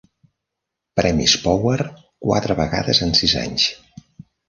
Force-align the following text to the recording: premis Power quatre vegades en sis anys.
premis 1.01 1.35
Power 1.45 1.77
quatre 2.25 2.59
vegades 2.65 3.07
en 3.09 3.17
sis 3.25 3.41
anys. 3.47 3.73